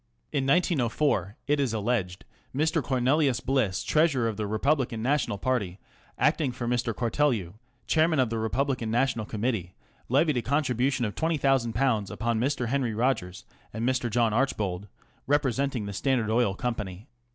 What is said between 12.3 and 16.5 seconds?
Mr. Henry Rogers and Mr. John Archbold, repre senting the Standard